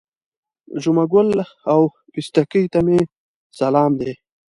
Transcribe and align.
جمعه 0.81 1.05
ګل 1.13 1.29
او 1.71 1.81
پستکي 2.13 2.63
ته 2.71 2.79
مې 2.85 2.99
سلام 3.59 3.91
دی. 3.99 4.11